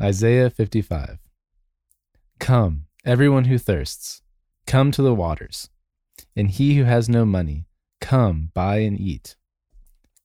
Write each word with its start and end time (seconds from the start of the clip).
Isaiah 0.00 0.48
55. 0.50 1.18
Come, 2.38 2.86
everyone 3.04 3.44
who 3.44 3.58
thirsts, 3.58 4.22
come 4.66 4.90
to 4.92 5.02
the 5.02 5.14
waters. 5.14 5.68
And 6.34 6.50
he 6.50 6.76
who 6.76 6.84
has 6.84 7.08
no 7.08 7.24
money, 7.24 7.66
come, 8.00 8.50
buy 8.54 8.78
and 8.78 8.98
eat. 8.98 9.36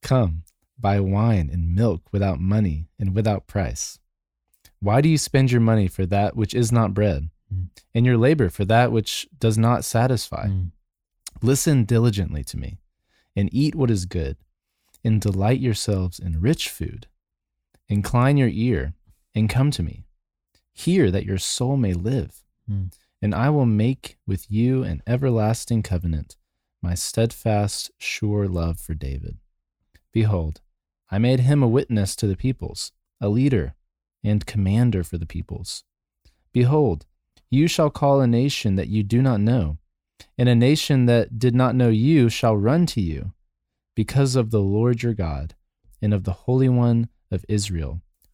Come, 0.01 0.43
buy 0.79 0.99
wine 0.99 1.49
and 1.51 1.75
milk 1.75 2.03
without 2.11 2.39
money 2.39 2.88
and 2.99 3.13
without 3.15 3.47
price. 3.47 3.99
Why 4.79 5.01
do 5.01 5.09
you 5.09 5.17
spend 5.17 5.51
your 5.51 5.61
money 5.61 5.88
for 5.88 6.05
that 6.05 6.36
which 6.36 6.54
is 6.54 6.71
not 6.71 6.94
bread, 6.94 7.30
Mm. 7.54 7.70
and 7.94 8.07
your 8.07 8.18
labor 8.18 8.50
for 8.50 8.66
that 8.66 8.92
which 8.92 9.28
does 9.39 9.55
not 9.57 9.86
satisfy? 9.86 10.48
Mm. 10.48 10.71
Listen 11.44 11.84
diligently 11.86 12.44
to 12.46 12.57
me, 12.57 12.80
and 13.36 13.54
eat 13.54 13.76
what 13.76 13.92
is 13.92 14.05
good, 14.05 14.38
and 15.04 15.21
delight 15.21 15.60
yourselves 15.60 16.18
in 16.18 16.42
rich 16.42 16.70
food. 16.70 17.07
Incline 17.88 18.38
your 18.38 18.50
ear, 18.50 18.94
and 19.36 19.49
come 19.49 19.70
to 19.71 19.83
me. 19.83 20.05
Hear 20.73 21.11
that 21.11 21.25
your 21.25 21.38
soul 21.38 21.78
may 21.78 21.93
live, 21.93 22.43
Mm. 22.69 22.91
and 23.21 23.36
I 23.36 23.50
will 23.50 23.65
make 23.68 24.18
with 24.25 24.50
you 24.50 24.83
an 24.83 25.04
everlasting 25.05 25.83
covenant, 25.83 26.37
my 26.82 26.96
steadfast, 26.96 27.91
sure 27.97 28.47
love 28.47 28.79
for 28.79 28.93
David. 28.96 29.37
Behold, 30.11 30.61
I 31.11 31.19
made 31.19 31.41
him 31.41 31.61
a 31.61 31.68
witness 31.68 32.16
to 32.17 32.27
the 32.27 32.36
peoples, 32.36 32.91
a 33.22 33.30
leader 33.30 33.75
and 34.23 34.45
commander 34.45 35.03
for 35.03 35.17
the 35.17 35.25
peoples. 35.27 35.83
Behold, 36.52 37.05
you 37.52 37.67
shall 37.67 37.89
call 37.89 38.22
a 38.22 38.27
nation 38.27 38.75
that 38.75 38.88
you 38.88 39.03
do 39.03 39.22
not 39.22 39.39
know 39.39 39.77
and 40.38 40.49
a 40.49 40.55
nation 40.55 41.05
that 41.05 41.38
did 41.38 41.53
not 41.53 41.75
know 41.75 41.89
you 41.89 42.30
shall 42.30 42.58
run 42.58 42.86
to 42.88 43.02
you 43.02 43.33
because 43.95 44.36
of 44.36 44.49
the 44.52 44.61
Lord 44.61 45.03
your 45.03 45.13
God 45.13 45.55
and 46.02 46.13
of 46.13 46.23
the 46.23 46.33
Holy 46.33 46.69
One 46.69 47.09
of 47.31 47.45
Israel, 47.47 48.02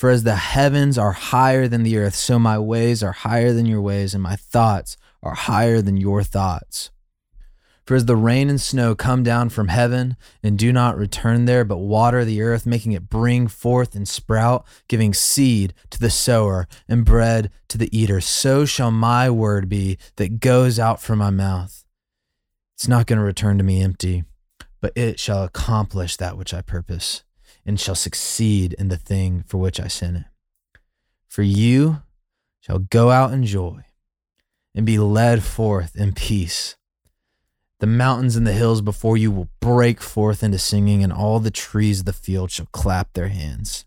For 0.00 0.08
as 0.08 0.22
the 0.22 0.36
heavens 0.36 0.96
are 0.96 1.12
higher 1.12 1.68
than 1.68 1.82
the 1.82 1.98
earth, 1.98 2.14
so 2.14 2.38
my 2.38 2.58
ways 2.58 3.02
are 3.02 3.12
higher 3.12 3.52
than 3.52 3.66
your 3.66 3.82
ways, 3.82 4.14
and 4.14 4.22
my 4.22 4.34
thoughts 4.34 4.96
are 5.22 5.34
higher 5.34 5.82
than 5.82 5.98
your 5.98 6.22
thoughts. 6.22 6.88
For 7.84 7.96
as 7.96 8.06
the 8.06 8.16
rain 8.16 8.48
and 8.48 8.58
snow 8.58 8.94
come 8.94 9.22
down 9.22 9.50
from 9.50 9.68
heaven 9.68 10.16
and 10.42 10.58
do 10.58 10.72
not 10.72 10.96
return 10.96 11.44
there, 11.44 11.66
but 11.66 11.80
water 11.80 12.24
the 12.24 12.40
earth, 12.40 12.64
making 12.64 12.92
it 12.92 13.10
bring 13.10 13.46
forth 13.46 13.94
and 13.94 14.08
sprout, 14.08 14.64
giving 14.88 15.12
seed 15.12 15.74
to 15.90 16.00
the 16.00 16.08
sower 16.08 16.66
and 16.88 17.04
bread 17.04 17.50
to 17.68 17.76
the 17.76 17.94
eater, 17.94 18.22
so 18.22 18.64
shall 18.64 18.90
my 18.90 19.28
word 19.28 19.68
be 19.68 19.98
that 20.16 20.40
goes 20.40 20.78
out 20.78 21.02
from 21.02 21.18
my 21.18 21.28
mouth. 21.28 21.84
It's 22.74 22.88
not 22.88 23.06
going 23.06 23.18
to 23.18 23.22
return 23.22 23.58
to 23.58 23.64
me 23.64 23.82
empty, 23.82 24.24
but 24.80 24.94
it 24.96 25.20
shall 25.20 25.44
accomplish 25.44 26.16
that 26.16 26.38
which 26.38 26.54
I 26.54 26.62
purpose 26.62 27.22
and 27.64 27.78
shall 27.78 27.94
succeed 27.94 28.72
in 28.74 28.88
the 28.88 28.96
thing 28.96 29.44
for 29.46 29.58
which 29.58 29.80
I 29.80 29.88
sent 29.88 30.16
it. 30.16 30.24
For 31.28 31.42
you 31.42 32.02
shall 32.60 32.78
go 32.78 33.10
out 33.10 33.32
in 33.32 33.44
joy 33.44 33.84
and 34.74 34.86
be 34.86 34.98
led 34.98 35.42
forth 35.42 35.96
in 35.96 36.12
peace. 36.12 36.76
The 37.80 37.86
mountains 37.86 38.36
and 38.36 38.46
the 38.46 38.52
hills 38.52 38.82
before 38.82 39.16
you 39.16 39.30
will 39.30 39.48
break 39.60 40.02
forth 40.02 40.42
into 40.42 40.58
singing, 40.58 41.02
and 41.02 41.12
all 41.12 41.40
the 41.40 41.50
trees 41.50 42.00
of 42.00 42.06
the 42.06 42.12
field 42.12 42.50
shall 42.50 42.68
clap 42.72 43.14
their 43.14 43.28
hands. 43.28 43.86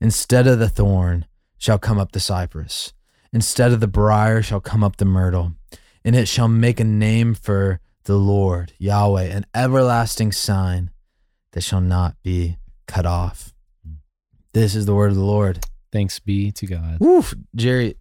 Instead 0.00 0.46
of 0.46 0.58
the 0.58 0.68
thorn 0.68 1.26
shall 1.58 1.78
come 1.78 1.98
up 1.98 2.12
the 2.12 2.20
cypress, 2.20 2.92
instead 3.32 3.72
of 3.72 3.80
the 3.80 3.88
brier 3.88 4.40
shall 4.40 4.60
come 4.60 4.84
up 4.84 4.96
the 4.96 5.04
myrtle, 5.04 5.52
and 6.04 6.14
it 6.14 6.28
shall 6.28 6.48
make 6.48 6.78
a 6.78 6.84
name 6.84 7.34
for 7.34 7.80
the 8.04 8.16
Lord, 8.16 8.72
Yahweh, 8.78 9.24
an 9.24 9.46
everlasting 9.54 10.32
sign 10.32 10.90
that 11.52 11.62
shall 11.62 11.80
not 11.80 12.16
be 12.22 12.56
cut 12.86 13.06
off. 13.06 13.52
This 14.52 14.74
is 14.74 14.86
the 14.86 14.94
word 14.94 15.10
of 15.10 15.16
the 15.16 15.24
Lord. 15.24 15.64
Thanks 15.92 16.18
be 16.18 16.52
to 16.52 16.66
God. 16.66 16.98
Woof, 17.00 17.34
Jerry, 17.54 17.96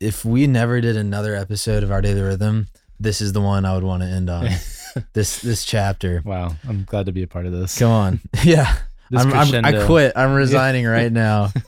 if 0.00 0.24
we 0.24 0.46
never 0.46 0.80
did 0.80 0.96
another 0.96 1.34
episode 1.34 1.82
of 1.82 1.90
Our 1.90 2.00
Daily 2.00 2.20
Rhythm, 2.20 2.66
this 3.00 3.20
is 3.20 3.32
the 3.32 3.40
one 3.40 3.64
I 3.64 3.74
would 3.74 3.84
want 3.84 4.02
to 4.02 4.08
end 4.08 4.30
on. 4.30 4.48
this 5.12 5.40
this 5.40 5.64
chapter. 5.64 6.22
wow, 6.24 6.54
I'm 6.68 6.84
glad 6.84 7.06
to 7.06 7.12
be 7.12 7.22
a 7.22 7.26
part 7.28 7.46
of 7.46 7.52
this. 7.52 7.78
Come 7.78 7.90
on. 7.90 8.20
Yeah. 8.44 8.76
I'm, 9.10 9.32
I'm, 9.32 9.64
I 9.64 9.86
quit. 9.86 10.12
I'm 10.16 10.34
resigning 10.34 10.86
right 10.86 11.10
now. 11.12 11.52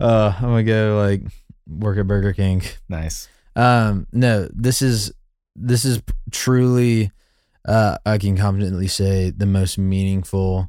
Uh, 0.00 0.34
I'm 0.36 0.42
gonna 0.42 0.64
go 0.64 1.00
like 1.06 1.22
work 1.68 1.96
at 1.98 2.06
Burger 2.08 2.32
King. 2.32 2.62
Nice. 2.88 3.28
Um, 3.54 4.08
no, 4.12 4.48
this 4.52 4.82
is 4.82 5.12
this 5.54 5.84
is 5.84 6.02
truly, 6.32 7.12
uh, 7.64 7.98
I 8.04 8.18
can 8.18 8.36
confidently 8.36 8.88
say 8.88 9.30
the 9.30 9.46
most 9.46 9.78
meaningful 9.78 10.68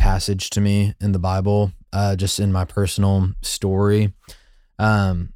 passage 0.00 0.50
to 0.50 0.60
me 0.60 0.94
in 1.00 1.12
the 1.12 1.18
Bible. 1.18 1.72
Uh, 1.92 2.16
just 2.16 2.40
in 2.40 2.52
my 2.52 2.64
personal 2.64 3.30
story, 3.42 4.12
um, 4.78 5.32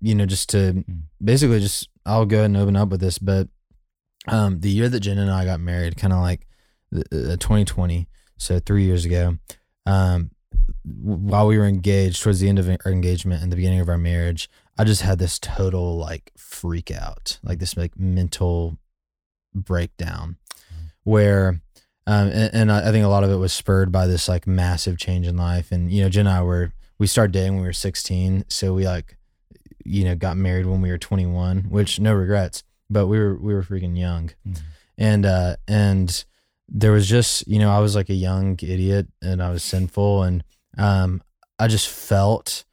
you 0.00 0.14
know, 0.14 0.24
just 0.24 0.48
to 0.50 0.84
basically 1.22 1.60
just 1.60 1.88
I'll 2.06 2.26
go 2.26 2.38
ahead 2.38 2.46
and 2.46 2.56
open 2.56 2.76
up 2.76 2.90
with 2.90 3.00
this, 3.00 3.18
but 3.18 3.48
um, 4.28 4.60
the 4.60 4.70
year 4.70 4.88
that 4.88 5.00
Jen 5.00 5.18
and 5.18 5.30
I 5.30 5.44
got 5.44 5.60
married, 5.60 5.96
kind 5.96 6.12
of 6.12 6.20
like 6.20 6.46
the, 6.90 7.04
the 7.10 7.36
2020, 7.36 8.08
so 8.36 8.58
three 8.58 8.84
years 8.84 9.04
ago, 9.04 9.38
um, 9.84 10.30
while 10.84 11.46
we 11.46 11.58
were 11.58 11.66
engaged, 11.66 12.22
towards 12.22 12.40
the 12.40 12.48
end 12.48 12.58
of 12.58 12.68
our 12.68 12.92
engagement 12.92 13.42
and 13.42 13.50
the 13.50 13.56
beginning 13.56 13.80
of 13.80 13.88
our 13.88 13.98
marriage, 13.98 14.48
I 14.78 14.84
just 14.84 15.02
had 15.02 15.18
this 15.18 15.38
total 15.38 15.96
like 15.96 16.30
freak 16.36 16.90
out, 16.90 17.38
like 17.42 17.58
this 17.58 17.76
like 17.76 17.98
mental 17.98 18.78
breakdown, 19.54 20.36
where, 21.02 21.60
um, 22.06 22.28
and, 22.28 22.54
and 22.54 22.72
I 22.72 22.88
I 22.88 22.92
think 22.92 23.04
a 23.04 23.08
lot 23.08 23.24
of 23.24 23.30
it 23.30 23.36
was 23.36 23.52
spurred 23.52 23.90
by 23.92 24.06
this 24.06 24.28
like 24.28 24.46
massive 24.46 24.98
change 24.98 25.26
in 25.26 25.36
life, 25.36 25.72
and 25.72 25.90
you 25.90 26.02
know, 26.02 26.08
Jen 26.08 26.26
and 26.26 26.36
I 26.36 26.42
were 26.42 26.72
we 26.98 27.06
started 27.06 27.32
dating 27.32 27.54
when 27.54 27.62
we 27.62 27.68
were 27.68 27.72
16, 27.72 28.44
so 28.48 28.72
we 28.74 28.84
like, 28.86 29.16
you 29.84 30.04
know, 30.04 30.14
got 30.14 30.36
married 30.36 30.66
when 30.66 30.80
we 30.80 30.90
were 30.90 30.98
21, 30.98 31.64
which 31.64 31.98
no 31.98 32.12
regrets, 32.12 32.62
but 32.88 33.06
we 33.08 33.18
were 33.18 33.34
we 33.36 33.52
were 33.54 33.62
freaking 33.62 33.98
young, 33.98 34.30
Mhm. 34.46 34.60
and 34.98 35.26
uh 35.26 35.56
and 35.66 36.24
there 36.68 36.92
was 36.92 37.06
just 37.08 37.46
you 37.48 37.58
know 37.58 37.70
I 37.70 37.80
was 37.80 37.94
like 37.94 38.08
a 38.10 38.14
young 38.14 38.58
idiot 38.62 39.06
and 39.20 39.42
I 39.42 39.50
was 39.50 39.62
sinful 39.62 40.22
and 40.22 40.42
um 40.78 41.22
I 41.58 41.68
just 41.68 41.88
felt 41.88 42.64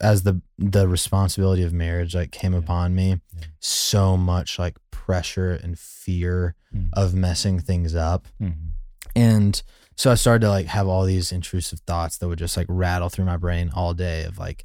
as 0.00 0.22
the 0.22 0.40
the 0.58 0.86
responsibility 0.88 1.62
of 1.62 1.72
marriage 1.72 2.14
like 2.14 2.30
came 2.32 2.52
Yeah. 2.52 2.60
upon 2.60 2.94
me 2.94 3.08
Yeah. 3.36 3.44
so 3.60 4.16
much 4.16 4.58
like 4.58 4.76
pressure 5.10 5.52
and 5.62 5.78
fear 5.78 6.54
Mm. 6.74 6.88
of 6.92 7.14
messing 7.14 7.58
things 7.60 7.94
up 7.96 8.28
Mhm. 8.40 8.70
and 9.16 9.62
so 9.96 10.10
I 10.12 10.14
started 10.14 10.40
to 10.46 10.48
like 10.50 10.66
have 10.66 10.86
all 10.86 11.04
these 11.04 11.32
intrusive 11.32 11.80
thoughts 11.80 12.16
that 12.18 12.28
would 12.28 12.38
just 12.38 12.56
like 12.56 12.66
rattle 12.70 13.08
through 13.10 13.24
my 13.26 13.36
brain 13.36 13.70
all 13.74 13.92
day 13.92 14.22
of 14.24 14.38
like 14.38 14.64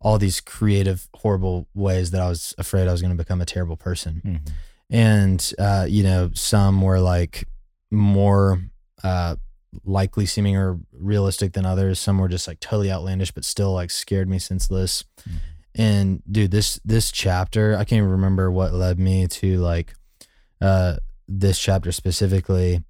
all 0.00 0.18
these 0.18 0.40
creative 0.40 1.08
horrible 1.14 1.68
ways 1.74 2.10
that 2.10 2.20
I 2.22 2.28
was 2.28 2.54
afraid 2.58 2.88
I 2.88 2.92
was 2.92 3.02
going 3.02 3.16
to 3.16 3.22
become 3.22 3.40
a 3.42 3.46
terrible 3.46 3.76
person 3.76 4.22
Mhm. 4.24 4.52
and 4.90 5.52
uh, 5.58 5.86
you 5.88 6.02
know 6.02 6.30
some 6.34 6.80
were 6.80 7.00
like 7.00 7.46
more 7.90 8.62
uh, 9.04 9.36
likely 9.84 10.26
seeming 10.26 10.56
or 10.56 10.78
realistic 10.92 11.52
than 11.52 11.66
others 11.66 11.98
some 11.98 12.18
were 12.18 12.28
just 12.28 12.48
like 12.48 12.60
totally 12.60 12.90
outlandish 12.90 13.30
but 13.32 13.44
still 13.44 13.72
like 13.74 13.90
scared 13.90 14.28
me 14.28 14.38
senseless 14.38 15.04
Mhm. 15.28 15.36
And 15.74 16.22
dude 16.30 16.50
this 16.50 16.78
this 16.84 17.10
chapter 17.10 17.74
i 17.74 17.84
can't 17.84 17.98
even 17.98 18.10
remember 18.10 18.50
what 18.50 18.72
led 18.74 18.98
me 18.98 19.26
to 19.26 19.58
like 19.58 19.94
uh 20.60 20.96
this 21.28 21.58
chapter 21.58 21.90
specifically 21.92 22.82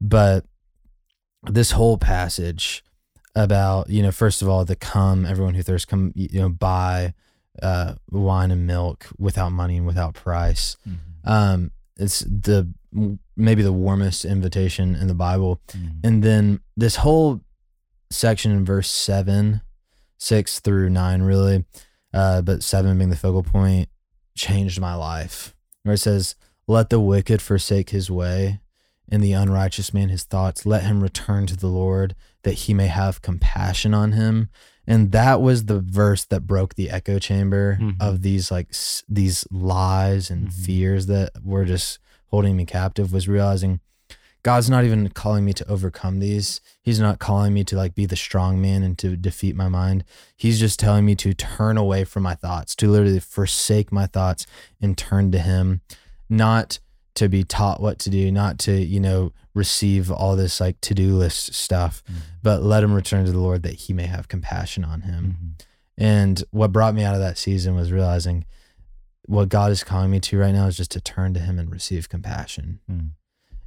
but 0.00 0.44
this 1.44 1.70
whole 1.72 1.96
passage 1.98 2.84
about 3.34 3.88
you 3.88 4.02
know 4.02 4.10
first 4.10 4.42
of 4.42 4.48
all 4.48 4.64
the 4.64 4.76
come 4.76 5.24
everyone 5.24 5.54
who 5.54 5.62
thirsts 5.62 5.84
come 5.86 6.12
you 6.14 6.40
know 6.40 6.48
buy 6.48 7.14
uh 7.62 7.94
wine 8.10 8.50
and 8.50 8.66
milk 8.66 9.06
without 9.18 9.50
money 9.52 9.76
and 9.76 9.86
without 9.86 10.14
price 10.14 10.76
Mhm. 10.88 10.96
um 11.24 11.70
it's 11.96 12.20
the 12.20 12.68
maybe 13.36 13.62
the 13.62 13.72
warmest 13.72 14.24
invitation 14.24 14.94
in 14.94 15.06
the 15.08 15.14
bible 15.14 15.60
Mhm. 15.72 16.00
and 16.04 16.22
then 16.22 16.60
this 16.76 16.96
whole 16.96 17.40
section 18.10 18.50
in 18.52 18.64
verse 18.64 18.90
7 18.90 19.60
6 20.18 20.60
through 20.60 20.90
9 20.90 21.22
really 21.22 21.64
uh 22.12 22.42
but 22.42 22.62
7 22.62 22.96
being 22.98 23.10
the 23.10 23.16
focal 23.16 23.42
point 23.42 23.88
changed 24.36 24.80
my 24.80 24.94
life 24.94 25.54
where 25.82 25.94
it 25.94 25.98
says 25.98 26.34
let 26.66 26.90
the 26.90 27.00
wicked 27.00 27.40
forsake 27.42 27.90
his 27.90 28.10
way 28.10 28.60
and 29.10 29.22
the 29.22 29.32
unrighteous 29.32 29.94
man 29.94 30.10
his 30.10 30.24
thoughts. 30.24 30.66
Let 30.66 30.82
him 30.82 31.02
return 31.02 31.46
to 31.46 31.56
the 31.56 31.68
Lord, 31.68 32.14
that 32.42 32.52
he 32.52 32.74
may 32.74 32.88
have 32.88 33.22
compassion 33.22 33.94
on 33.94 34.12
him. 34.12 34.50
And 34.86 35.12
that 35.12 35.40
was 35.40 35.64
the 35.64 35.80
verse 35.80 36.26
that 36.26 36.46
broke 36.46 36.74
the 36.74 36.90
echo 36.90 37.18
chamber 37.18 37.78
Mhm. 37.80 37.96
of 38.00 38.20
these 38.20 38.50
like 38.50 38.68
s- 38.68 39.04
these 39.08 39.46
lies 39.50 40.30
and 40.30 40.48
Mhm. 40.48 40.52
fears 40.52 41.06
that 41.06 41.30
were 41.42 41.64
just 41.64 41.98
holding 42.26 42.54
me 42.54 42.66
captive. 42.66 43.10
Was 43.10 43.28
realizing 43.28 43.80
God's 44.42 44.70
not 44.70 44.84
even 44.84 45.08
calling 45.10 45.44
me 45.44 45.52
to 45.54 45.68
overcome 45.68 46.20
these. 46.20 46.60
He's 46.80 47.00
not 47.00 47.18
calling 47.18 47.52
me 47.52 47.64
to 47.64 47.76
like 47.76 47.94
be 47.94 48.06
the 48.06 48.16
strong 48.16 48.60
man 48.60 48.82
and 48.82 48.96
to 48.98 49.16
defeat 49.16 49.56
my 49.56 49.68
mind. 49.68 50.04
He's 50.36 50.60
just 50.60 50.78
telling 50.78 51.04
me 51.04 51.14
to 51.16 51.34
turn 51.34 51.76
away 51.76 52.04
from 52.04 52.22
my 52.22 52.34
thoughts, 52.34 52.74
to 52.76 52.88
literally 52.90 53.20
forsake 53.20 53.90
my 53.92 54.06
thoughts 54.06 54.46
and 54.80 54.96
turn 54.96 55.32
to 55.32 55.38
him, 55.38 55.80
not 56.28 56.78
to 57.14 57.28
be 57.28 57.42
taught 57.42 57.80
what 57.82 57.98
to 57.98 58.10
do, 58.10 58.30
not 58.30 58.60
to, 58.60 58.72
you 58.72 59.00
know, 59.00 59.32
receive 59.54 60.08
all 60.10 60.36
this 60.36 60.60
like 60.60 60.80
to-do 60.80 61.16
list 61.16 61.52
stuff, 61.52 62.02
Mhm. 62.08 62.14
but 62.44 62.62
let 62.62 62.84
him 62.84 62.92
return 62.92 63.24
to 63.26 63.32
the 63.32 63.40
Lord 63.40 63.64
that 63.64 63.74
he 63.74 63.92
may 63.92 64.06
have 64.06 64.28
compassion 64.28 64.84
on 64.84 65.00
him. 65.00 65.36
Mhm. 65.58 65.64
And 65.96 66.44
what 66.52 66.70
brought 66.70 66.94
me 66.94 67.02
out 67.02 67.16
of 67.16 67.20
that 67.20 67.38
season 67.38 67.74
was 67.74 67.90
realizing 67.90 68.44
what 69.26 69.48
God 69.48 69.72
is 69.72 69.82
calling 69.82 70.12
me 70.12 70.20
to 70.20 70.38
right 70.38 70.54
now 70.54 70.68
is 70.68 70.76
just 70.76 70.92
to 70.92 71.00
turn 71.00 71.34
to 71.34 71.40
him 71.40 71.58
and 71.58 71.70
receive 71.72 72.08
compassion 72.08 72.78
Mm. 72.88 73.10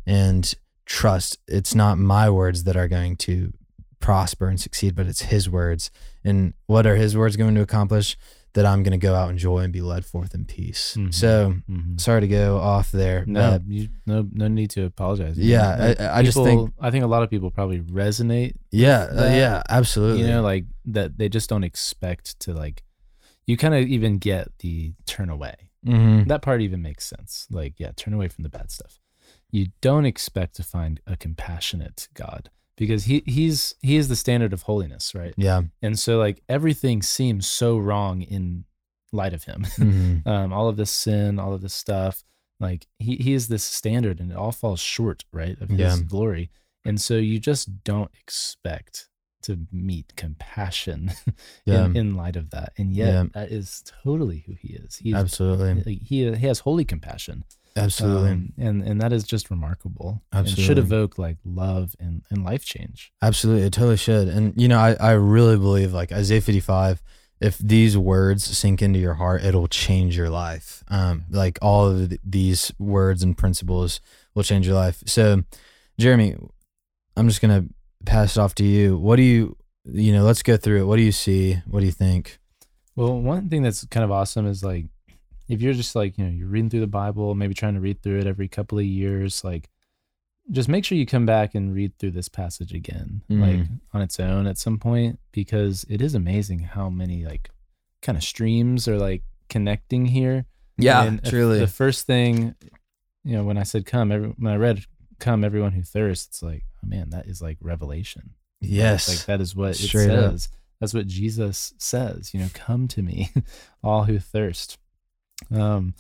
and 0.08 0.54
trust 0.86 1.38
it's 1.48 1.74
not 1.76 1.98
my 1.98 2.30
words 2.30 2.64
that 2.66 2.76
are 2.76 2.88
going 2.88 3.16
to 3.16 3.54
prosper 4.00 4.48
and 4.48 4.60
succeed, 4.60 4.96
but 4.96 5.06
it's 5.08 5.22
his 5.24 5.50
words. 5.50 5.92
And 6.24 6.54
what 6.66 6.86
are 6.88 6.96
his 6.96 7.16
words 7.16 7.36
going 7.38 7.56
to 7.56 7.62
accomplish? 7.62 8.18
That 8.54 8.66
I'm 8.66 8.84
going 8.84 8.92
to 8.92 8.98
go 8.98 9.16
out 9.16 9.30
in 9.30 9.38
joy 9.38 9.60
and 9.60 9.72
be 9.72 9.80
led 9.80 10.04
forth 10.06 10.34
in 10.36 10.44
peace. 10.44 10.98
Mhm. 11.00 11.14
So 11.14 11.56
Mhm. 11.70 12.02
sorry 12.02 12.20
to 12.20 12.28
go 12.28 12.58
off 12.58 12.92
there. 12.92 13.24
No, 13.26 13.62
you, 13.66 13.88
no, 14.06 14.28
no 14.30 14.50
need 14.50 14.72
to 14.72 14.84
apologize. 14.84 15.38
Yeah, 15.38 15.76
like, 15.78 16.02
I- 16.02 16.18
I 16.18 16.22
just 16.22 16.38
think- 16.38 16.74
I 16.78 16.92
think 16.92 17.06
a 17.06 17.08
lot 17.08 17.24
of 17.24 17.30
people 17.30 17.50
probably 17.50 17.80
resonate. 17.80 18.56
yeah, 18.70 19.04
uh, 19.04 19.24
yeah, 19.34 19.64
absolutely. 19.70 20.24
You 20.24 20.28
know, 20.28 20.42
like 20.42 20.66
that 20.84 21.18
they 21.18 21.30
just 21.30 21.50
don't 21.50 21.64
expect 21.64 22.38
to 22.42 22.54
like. 22.54 22.84
You 23.48 23.56
kind 23.56 23.74
of 23.74 23.88
even 23.88 24.18
get 24.18 24.50
the 24.60 24.96
turn 25.06 25.30
away. 25.30 25.56
Mhm. 25.86 26.28
That 26.28 26.42
part 26.42 26.62
even 26.62 26.82
makes 26.82 27.06
sense. 27.06 27.48
Like, 27.50 27.76
yeah, 27.80 27.92
turn 27.96 28.14
away 28.14 28.28
from 28.28 28.44
the 28.44 28.50
bad 28.50 28.70
stuff. 28.70 29.00
You 29.52 29.68
don't 29.82 30.06
expect 30.06 30.56
to 30.56 30.64
find 30.64 31.00
a 31.06 31.16
compassionate 31.18 32.08
God 32.14 32.50
because 32.78 33.04
he 33.06 33.22
he's 33.26 33.76
he 33.82 33.98
is 33.98 34.08
the 34.08 34.16
standard 34.16 34.54
of 34.54 34.64
holiness, 34.64 35.14
right? 35.14 35.34
yeah. 35.38 35.62
And 35.82 36.00
so 36.00 36.18
like 36.18 36.42
everything 36.50 37.02
seems 37.02 37.46
so 37.48 37.78
wrong 37.78 38.22
in 38.22 38.66
light 39.12 39.34
of 39.34 39.44
him. 39.44 39.64
Mhm. 39.78 40.26
um, 40.28 40.54
all 40.54 40.68
of 40.70 40.78
this 40.78 40.92
sin, 40.92 41.38
all 41.40 41.54
of 41.54 41.62
this 41.62 41.74
stuff. 41.74 42.24
Like 42.60 42.88
he, 43.00 43.16
he 43.18 43.34
is 43.34 43.48
this 43.48 43.64
standard 43.64 44.20
and 44.20 44.32
it 44.32 44.38
all 44.38 44.52
falls 44.52 44.80
short, 44.80 45.26
right, 45.34 45.60
of 45.62 45.70
his 45.70 45.80
Yeah. 45.80 45.98
glory. 46.08 46.50
And 46.86 47.02
so 47.02 47.16
you 47.18 47.40
just 47.40 47.84
don't 47.84 48.12
expect 48.20 49.10
to 49.44 49.60
meet 49.72 50.16
compassion 50.16 51.12
Yeah. 51.66 51.86
in, 51.86 51.98
in 51.98 52.16
light 52.16 52.36
of 52.36 52.52
that. 52.52 52.74
And 52.78 52.94
yet 52.94 53.08
Yeah. 53.14 53.24
that 53.34 53.52
is 53.52 53.84
totally 54.04 54.44
who 54.46 54.54
he 54.54 54.74
is. 54.74 54.98
He's 54.98 55.16
Absolutely. 55.16 55.96
he, 55.96 56.22
he 56.22 56.22
has 56.48 56.60
holy 56.60 56.86
compassion. 56.86 57.44
Absolutely. 57.76 58.32
Um, 58.32 58.54
and, 58.58 58.84
and 58.84 59.02
that 59.02 59.14
is 59.14 59.24
just 59.24 59.50
remarkable. 59.50 60.22
And 60.32 60.48
should 60.50 60.78
evoke 60.78 61.18
like 61.18 61.38
love 61.46 61.96
and, 62.00 62.24
and 62.30 62.44
life 62.44 62.66
change. 62.66 63.12
Absolutely, 63.22 63.64
it 63.64 63.74
totally 63.74 63.98
should. 63.98 64.28
And 64.28 64.60
you 64.60 64.68
know, 64.68 64.80
I, 64.80 64.96
I 65.00 65.12
really 65.12 65.58
believe 65.58 65.94
like 65.94 66.12
Isaiah 66.12 66.42
55, 66.42 67.02
if 67.40 67.58
these 67.58 67.98
words 67.98 68.44
sink 68.44 68.82
into 68.82 69.00
your 69.00 69.16
heart, 69.16 69.44
it'll 69.44 69.68
change 69.68 70.18
your 70.18 70.30
life. 70.30 70.84
Um, 70.90 71.26
like 71.30 71.58
all 71.62 71.88
of 71.88 72.10
th- 72.10 72.22
these 72.24 72.72
words 72.78 73.24
and 73.24 73.38
principles 73.38 74.02
will 74.36 74.44
change 74.44 74.68
your 74.68 74.76
life. 74.76 75.02
So, 75.06 75.44
Jeremy, 75.98 76.36
I'm 77.16 77.28
just 77.28 77.42
gonna 77.42 77.66
pass 78.06 78.38
it 78.38 78.40
off 78.40 78.54
to 78.56 78.66
you. 78.66 78.98
What 78.98 79.16
do 79.16 79.24
you, 79.24 79.58
you 79.86 80.12
know, 80.14 80.24
let's 80.24 80.44
go 80.44 80.58
through 80.58 80.82
it. 80.82 80.86
What 80.86 80.98
do 80.98 81.04
you 81.04 81.12
see? 81.12 81.62
What 81.66 81.80
do 81.80 81.86
you 81.86 81.92
think? 81.92 82.38
Well, 82.96 83.20
one 83.20 83.50
thing 83.50 83.64
that's 83.64 83.86
kind 83.86 84.04
of 84.04 84.12
awesome 84.12 84.46
is 84.46 84.64
like 84.64 84.86
if 85.52 85.62
you're 85.62 85.74
just 85.74 85.96
like, 85.96 86.18
you 86.18 86.26
know, 86.26 86.32
you're 86.32 86.48
reading 86.48 86.70
through 86.70 86.80
the 86.82 86.88
Bible, 86.88 87.36
maybe 87.36 87.54
trying 87.54 87.74
to 87.76 87.80
read 87.82 88.02
through 88.02 88.20
it 88.20 88.28
every 88.28 88.48
couple 88.48 88.78
of 88.80 88.86
years, 88.86 89.44
like 89.44 89.70
just 90.50 90.68
make 90.70 90.84
sure 90.84 90.98
you 90.98 91.06
come 91.06 91.26
back 91.26 91.54
and 91.56 91.74
read 91.74 91.98
through 91.98 92.12
this 92.12 92.28
passage 92.28 92.74
again, 92.74 93.22
like 93.30 93.58
Mhm. 93.58 93.80
on 93.94 94.02
its 94.02 94.20
own 94.20 94.48
at 94.48 94.58
some 94.58 94.80
point, 94.80 95.20
because 95.32 95.86
it 95.90 96.02
is 96.02 96.16
amazing 96.16 96.60
how 96.60 96.90
many 96.90 97.24
like 97.26 97.50
kind 98.02 98.18
of 98.18 98.24
streams 98.24 98.88
are 98.88 98.98
like 98.98 99.24
connecting 99.50 100.08
here. 100.08 100.46
Yeah 100.78 101.04
and 101.04 101.20
if 101.24 101.32
The 101.32 101.68
first 101.68 102.08
thing, 102.08 102.56
you 103.24 103.34
know, 103.36 103.44
when 103.44 103.58
I 103.58 103.64
said 103.64 103.86
come, 103.86 104.12
every, 104.12 104.30
when 104.30 104.52
I 104.52 104.58
read 104.58 104.84
come, 105.20 105.44
everyone 105.44 105.74
who 105.74 105.84
thirsts, 105.84 106.28
it's 106.28 106.42
like, 106.44 106.64
oh 106.84 106.88
man, 106.88 107.12
that 107.12 107.28
is 107.28 107.42
like 107.42 107.58
revelation. 107.62 108.32
Yes. 108.60 109.08
Like 109.10 109.26
that 109.28 109.42
is 109.42 109.56
what 109.56 109.76
Straight 109.76 110.10
it 110.10 110.18
up. 110.18 110.32
says. 110.32 110.50
That's 110.80 110.94
what 110.96 111.06
Jesus 111.06 111.74
says, 111.78 112.34
you 112.34 112.40
know, 112.40 112.50
come 112.56 112.88
to 112.88 113.04
me, 113.04 113.30
all 113.84 114.06
who 114.06 114.18
thirst. 114.18 114.80
Um 115.50 115.96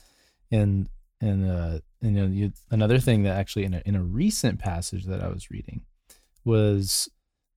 and 0.51 0.89
and 1.19 1.49
uh 1.49 1.79
and, 2.03 2.15
you 2.15 2.21
know, 2.21 2.27
you, 2.27 2.51
another 2.71 2.97
thing 2.99 3.23
that 3.23 3.37
actually 3.37 3.63
in 3.65 3.73
a 3.75 3.81
in 3.85 3.95
a 3.95 4.03
recent 4.03 4.59
passage 4.59 5.05
that 5.05 5.21
I 5.23 5.27
was 5.29 5.49
reading 5.51 5.81
was 6.43 7.09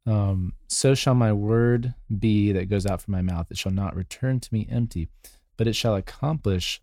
um 0.06 0.52
so 0.68 0.94
shall 0.94 1.14
my 1.14 1.32
word 1.32 1.94
be 2.18 2.52
that 2.52 2.68
goes 2.68 2.84
out 2.84 3.00
from 3.00 3.12
my 3.12 3.22
mouth 3.22 3.46
it 3.50 3.56
shall 3.56 3.72
not 3.72 3.96
return 3.96 4.38
to 4.38 4.52
me 4.52 4.66
empty 4.70 5.08
but 5.56 5.66
it 5.66 5.72
shall 5.74 5.94
accomplish 5.96 6.82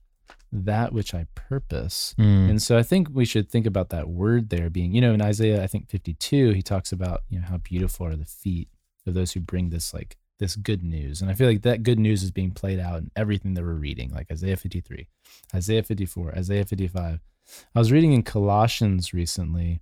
that 0.52 0.92
which 0.92 1.14
I 1.14 1.28
purpose 1.36 2.16
Mm. 2.18 2.50
and 2.50 2.62
so 2.62 2.78
I 2.78 2.84
think 2.84 3.10
we 3.14 3.26
should 3.26 3.48
think 3.50 3.66
about 3.68 3.90
that 3.90 4.10
word 4.10 4.50
there 4.50 4.70
being, 4.70 4.94
you 4.94 5.00
know, 5.02 5.14
in 5.14 5.22
Isaiah, 5.22 5.64
I 5.64 5.68
think 5.68 5.88
52, 5.90 6.52
he 6.52 6.62
talks 6.62 6.92
about, 6.92 7.22
you 7.30 7.40
know, 7.40 7.46
how 7.48 7.58
beautiful 7.58 8.06
are 8.08 8.16
the 8.18 8.26
feet 8.26 8.68
of 9.06 9.14
those 9.14 9.32
who 9.32 9.40
bring 9.40 9.70
this, 9.70 9.94
like, 9.94 10.18
this 10.42 10.58
good 10.58 10.84
news. 10.84 11.22
And 11.22 11.32
I 11.32 11.34
feel 11.34 11.48
like 11.48 11.62
that 11.62 11.84
good 11.84 12.00
news 12.00 12.22
is 12.24 12.32
being 12.32 12.52
played 12.52 12.80
out 12.80 12.98
in 12.98 13.12
everything 13.16 13.54
that 13.54 13.64
we're 13.64 13.74
reading, 13.74 14.12
like 14.12 14.30
Isaiah 14.30 14.58
53, 14.58 15.08
Isaiah 15.56 15.84
54, 15.84 16.34
Isaiah 16.38 16.66
55. 16.66 17.20
I 17.74 17.80
was 17.80 17.92
reading 17.92 18.12
in 18.12 18.24
Colossians 18.24 19.14
recently, 19.14 19.80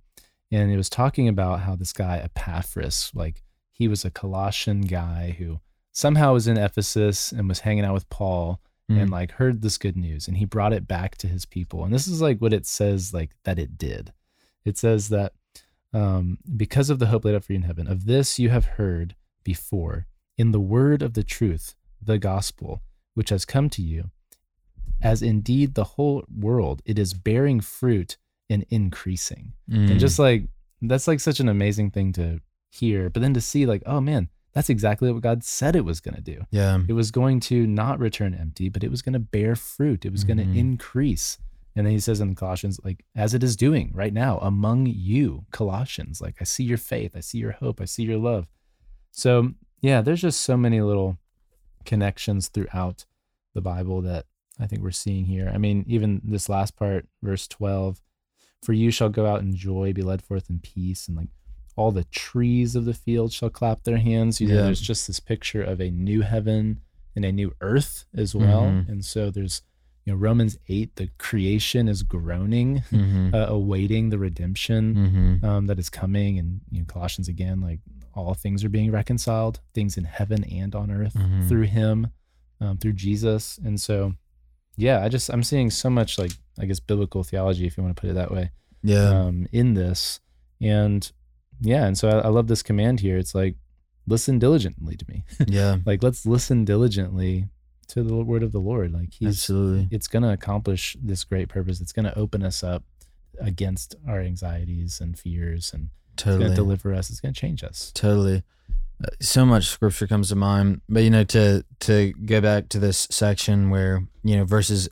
and 0.52 0.70
it 0.70 0.76
was 0.76 0.88
talking 0.88 1.26
about 1.26 1.60
how 1.60 1.74
this 1.74 1.92
guy, 1.92 2.18
Epaphras, 2.18 3.10
like, 3.14 3.42
he 3.72 3.88
was 3.88 4.04
a 4.04 4.10
Colossian 4.10 4.82
guy 4.82 5.34
who 5.38 5.58
somehow 5.92 6.34
was 6.34 6.46
in 6.46 6.56
Ephesus 6.58 7.32
and 7.32 7.48
was 7.48 7.60
hanging 7.60 7.84
out 7.84 7.94
with 7.94 8.08
Paul 8.10 8.60
and 8.88 9.08
Mm. 9.08 9.12
like 9.12 9.30
heard 9.32 9.62
this 9.62 9.78
good 9.78 9.96
news 9.96 10.26
and 10.26 10.36
he 10.36 10.44
brought 10.44 10.72
it 10.72 10.88
back 10.88 11.16
to 11.18 11.28
his 11.28 11.44
people 11.44 11.84
and 11.84 11.94
this 11.94 12.08
is 12.08 12.20
like 12.20 12.40
what 12.40 12.52
it 12.52 12.66
says 12.66 13.14
like 13.14 13.30
that 13.44 13.56
it 13.56 13.78
did 13.78 14.12
it 14.64 14.76
says 14.76 15.10
that 15.10 15.32
um, 15.92 16.38
because 16.56 16.90
of 16.90 16.98
the 16.98 17.06
hope 17.06 17.24
laid 17.24 17.36
up 17.36 17.44
for 17.44 17.52
you 17.52 17.58
in 17.58 17.62
heaven 17.62 17.86
of 17.86 18.06
this 18.06 18.38
you 18.40 18.48
have 18.50 18.64
heard 18.64 19.14
before 19.44 20.06
in 20.40 20.48
the 20.56 20.64
word 20.76 21.00
of 21.06 21.12
the 21.18 21.26
truth 21.36 21.66
the 22.10 22.18
gospel 22.30 22.70
which 23.16 23.30
has 23.34 23.44
come 23.54 23.68
to 23.76 23.82
you 23.92 24.02
as 25.02 25.22
indeed 25.32 25.68
the 25.74 25.88
whole 25.94 26.24
world 26.46 26.76
it 26.84 26.98
is 27.04 27.14
bearing 27.28 27.60
fruit 27.78 28.10
and 28.52 28.64
increasing 28.70 29.44
Mm. 29.70 29.90
and 29.90 30.00
just 30.06 30.18
like 30.26 30.42
that's 30.90 31.06
like 31.10 31.20
such 31.20 31.40
an 31.40 31.48
amazing 31.56 31.88
thing 31.90 32.08
to 32.18 32.24
hear 32.80 33.00
but 33.10 33.20
then 33.22 33.34
to 33.34 33.40
see 33.40 33.62
like 33.72 33.82
oh 33.92 34.00
man 34.00 34.28
that's 34.54 34.70
exactly 34.70 35.10
what 35.12 35.22
god 35.28 35.44
said 35.44 35.76
it 35.76 35.84
was 35.90 36.00
going 36.04 36.14
to 36.20 36.20
do 36.34 36.38
yeah. 36.50 36.76
it 36.88 36.92
was 37.00 37.10
going 37.20 37.38
to 37.50 37.66
not 37.66 38.00
return 38.06 38.34
empty, 38.34 38.68
but 38.68 38.82
it 38.84 38.90
was 38.90 39.02
going 39.02 39.12
to 39.12 39.26
bear 39.36 39.54
fruit. 39.54 40.04
It 40.04 40.10
was 40.16 40.24
going 40.24 40.38
Mhm. 40.40 40.52
to 40.52 40.58
increase. 40.58 41.38
And 41.76 41.86
then 41.86 41.92
he 41.92 42.00
says 42.00 42.20
in 42.20 42.34
Colossians, 42.34 42.80
like, 42.88 43.04
as 43.14 43.32
it 43.32 43.42
is 43.44 43.54
doing 43.66 43.86
right 44.02 44.12
now 44.12 44.38
among 44.52 44.86
you, 44.86 45.44
Colossians, 45.52 46.20
like, 46.20 46.34
I 46.40 46.44
see 46.44 46.64
your 46.64 46.78
faith, 46.92 47.12
I 47.14 47.20
see 47.20 47.38
your 47.44 47.52
hope, 47.62 47.80
I 47.80 47.84
see 47.84 48.02
your 48.10 48.18
love. 48.30 48.44
So, 49.12 49.54
yeah, 49.80 50.00
there's 50.00 50.20
just 50.22 50.40
so 50.40 50.56
many 50.56 50.80
little 50.80 51.18
connections 51.84 52.48
throughout 52.48 53.04
the 53.54 53.60
Bible 53.60 54.02
that 54.02 54.26
I 54.58 54.66
think 54.66 54.82
we're 54.82 54.90
seeing 54.90 55.24
here. 55.24 55.50
I 55.52 55.58
mean, 55.58 55.84
even 55.88 56.20
this 56.24 56.48
last 56.48 56.76
part, 56.76 57.06
verse 57.22 57.48
12, 57.48 58.00
for 58.62 58.72
you 58.72 58.90
shall 58.90 59.08
go 59.08 59.26
out 59.26 59.40
in 59.40 59.54
joy, 59.56 59.92
be 59.92 60.02
led 60.02 60.22
forth 60.22 60.50
in 60.50 60.60
peace, 60.60 61.08
and 61.08 61.16
like 61.16 61.28
all 61.76 61.90
the 61.92 62.04
trees 62.04 62.76
of 62.76 62.84
the 62.84 62.92
field 62.94 63.32
shall 63.32 63.48
clap 63.50 63.84
their 63.84 63.96
hands. 63.98 64.40
You 64.40 64.48
know, 64.48 64.54
Yeah. 64.56 64.62
there's 64.62 64.80
just 64.80 65.06
this 65.06 65.20
picture 65.20 65.62
of 65.62 65.80
a 65.80 65.90
new 65.90 66.20
heaven 66.20 66.80
and 67.16 67.24
a 67.24 67.32
new 67.32 67.54
earth 67.60 68.04
as 68.14 68.34
well. 68.34 68.62
Mhm. 68.64 68.88
And 68.88 69.04
so 69.04 69.30
there's, 69.30 69.62
you 70.04 70.12
know, 70.12 70.18
Romans 70.18 70.58
8, 70.68 70.96
the 70.96 71.08
creation 71.18 71.88
is 71.88 72.02
groaning, 72.02 72.82
Mhm. 72.90 73.32
uh, 73.34 73.46
awaiting 73.52 74.10
the 74.10 74.18
redemption 74.18 75.40
Mhm. 75.42 75.44
um, 75.44 75.66
that 75.68 75.78
is 75.78 75.88
coming. 75.88 76.38
And, 76.38 76.60
you 76.70 76.80
know, 76.80 76.84
Colossians 76.86 77.28
again, 77.28 77.60
like 77.62 77.80
all 78.14 78.34
things 78.34 78.64
are 78.64 78.68
being 78.68 78.90
reconciled, 78.90 79.60
things 79.74 79.96
in 79.96 80.04
heaven 80.04 80.44
and 80.44 80.74
on 80.74 80.90
earth 80.90 81.14
Mhm. 81.14 81.48
through 81.48 81.62
him, 81.64 82.08
um, 82.60 82.76
through 82.78 82.94
Jesus. 82.94 83.58
And 83.64 83.80
so, 83.80 84.14
yeah, 84.76 85.02
I 85.04 85.08
just, 85.08 85.28
I'm 85.30 85.42
seeing 85.42 85.70
so 85.70 85.88
much 85.90 86.18
like, 86.18 86.32
I 86.58 86.64
guess, 86.66 86.80
biblical 86.80 87.22
theology, 87.24 87.66
if 87.66 87.76
you 87.76 87.82
want 87.82 87.96
to 87.96 88.00
put 88.00 88.10
it 88.10 88.14
that 88.14 88.30
way, 88.30 88.50
Yeah. 88.82 89.08
um, 89.08 89.46
in 89.52 89.74
this. 89.74 90.20
And 90.60 91.10
yeah, 91.60 91.86
and 91.86 91.96
so 91.96 92.08
I, 92.08 92.18
I 92.20 92.28
love 92.28 92.48
this 92.48 92.62
command 92.62 93.00
here. 93.00 93.16
It's 93.18 93.34
like, 93.34 93.56
listen 94.06 94.38
diligently 94.38 94.96
to 94.96 95.04
me. 95.08 95.24
yeah. 95.46 95.76
like, 95.86 96.02
let's 96.02 96.24
listen 96.26 96.64
diligently 96.64 97.48
to 97.88 98.02
the 98.02 98.16
word 98.24 98.42
of 98.42 98.52
the 98.52 98.60
Lord. 98.60 98.92
Like, 98.92 99.12
he's, 99.12 99.28
Absolutely. 99.28 99.88
it's 99.90 100.08
going 100.08 100.22
to 100.22 100.32
accomplish 100.32 100.96
this 101.02 101.24
great 101.24 101.48
purpose. 101.48 101.80
It's 101.80 101.92
going 101.92 102.04
to 102.06 102.18
open 102.18 102.42
us 102.42 102.62
up 102.62 102.84
against 103.40 103.94
our 104.06 104.20
anxieties 104.20 105.00
and 105.00 105.18
fears 105.18 105.72
and 105.72 105.88
it's 106.20 106.24
totally. 106.24 106.44
going 106.44 106.50
to 106.52 106.56
deliver 106.56 106.94
us. 106.94 107.10
It's 107.10 107.20
going 107.20 107.34
to 107.34 107.40
change 107.40 107.64
us. 107.64 107.90
Totally. 107.94 108.42
Uh, 109.02 109.08
So 109.20 109.46
much 109.46 109.66
scripture 109.66 110.06
comes 110.06 110.28
to 110.28 110.36
mind, 110.36 110.82
but 110.88 111.02
you 111.02 111.10
know, 111.10 111.24
to 111.24 111.64
to 111.80 112.12
go 112.12 112.40
back 112.40 112.68
to 112.70 112.78
this 112.78 113.08
section 113.10 113.70
where 113.70 114.04
you 114.22 114.36
know 114.36 114.44
verses 114.44 114.88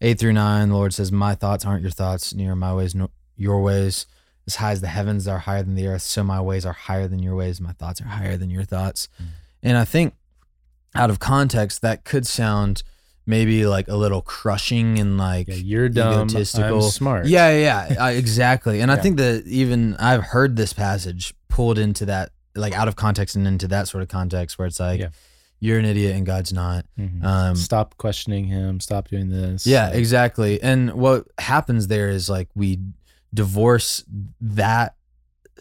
eight 0.00 0.18
through 0.18 0.34
nine, 0.34 0.68
the 0.68 0.74
Lord 0.76 0.94
says, 0.94 1.10
"My 1.10 1.34
thoughts 1.34 1.64
aren't 1.64 1.82
your 1.82 1.90
thoughts, 1.90 2.32
neither 2.34 2.54
my 2.54 2.72
ways 2.72 2.94
nor 2.94 3.08
your 3.36 3.60
ways. 3.60 4.06
As 4.46 4.56
high 4.56 4.70
as 4.72 4.80
the 4.80 4.88
heavens 4.88 5.28
are 5.28 5.40
higher 5.40 5.62
than 5.62 5.74
the 5.74 5.86
earth, 5.86 6.02
so 6.02 6.22
my 6.24 6.40
ways 6.40 6.64
are 6.64 6.72
higher 6.72 7.06
than 7.08 7.22
your 7.22 7.34
ways. 7.34 7.60
My 7.60 7.72
thoughts 7.72 8.00
are 8.00 8.04
higher 8.06 8.36
than 8.36 8.50
your 8.50 8.64
thoughts." 8.64 9.08
Mm. 9.20 9.26
And 9.62 9.76
I 9.76 9.84
think, 9.84 10.14
out 10.94 11.10
of 11.10 11.18
context, 11.18 11.82
that 11.82 12.04
could 12.04 12.26
sound 12.26 12.82
maybe 13.28 13.66
like 13.66 13.86
a 13.88 13.94
little 13.96 14.22
crushing 14.22 14.98
and 14.98 15.18
like 15.18 15.46
Yeah, 15.48 15.54
you're 15.54 15.88
dumb. 15.88 16.28
egotistical. 16.28 16.84
I'm 16.84 16.90
smart. 16.90 17.26
yeah, 17.26 17.50
yeah, 17.56 17.92
yeah, 17.92 18.08
exactly. 18.22 18.80
And 18.80 18.90
I 18.90 18.96
think 18.96 19.18
that 19.18 19.44
even 19.46 19.94
I've 19.96 20.24
heard 20.24 20.56
this 20.56 20.72
passage 20.72 21.34
pulled 21.48 21.78
into 21.78 22.06
that, 22.06 22.30
like 22.56 22.72
out 22.72 22.88
of 22.88 22.96
context 22.96 23.36
and 23.36 23.46
into 23.46 23.68
that 23.68 23.86
sort 23.86 24.02
of 24.02 24.08
context 24.08 24.58
where 24.58 24.66
it's 24.66 24.80
like, 24.80 25.00
Yeah. 25.00 25.08
you're 25.60 25.78
an 25.78 25.84
idiot 25.84 26.16
and 26.16 26.24
God's 26.24 26.52
not. 26.52 26.86
Mhm. 26.98 27.22
Um, 27.22 27.54
stop 27.56 27.96
questioning 27.98 28.46
him. 28.46 28.80
Stop 28.80 29.08
doing 29.08 29.28
this. 29.28 29.66
yeah, 29.66 29.90
exactly. 29.90 30.60
And 30.62 30.94
what 30.94 31.26
happens 31.38 31.88
there 31.88 32.08
is 32.08 32.30
like 32.30 32.48
we 32.54 32.78
divorce 33.34 34.04
that 34.40 34.94